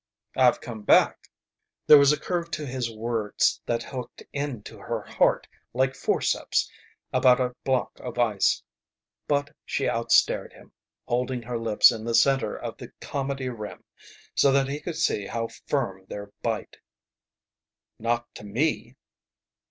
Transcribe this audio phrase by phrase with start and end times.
[0.35, 1.29] "I've come back."
[1.85, 6.67] There was a curve to his words that hooked into her heart like forceps
[7.13, 8.63] about a block of ice.
[9.27, 10.71] But she outstared him,
[11.07, 13.83] holding her lips in the center of the comedy rim
[14.33, 16.77] so that he could see how firm their bite.
[17.99, 18.95] "Not to me."